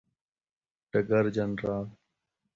ډګر 0.91 1.25
جنرال 1.35 1.85